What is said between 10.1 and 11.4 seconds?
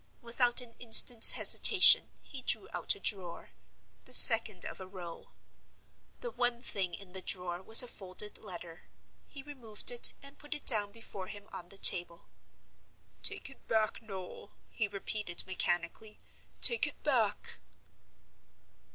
and put it down before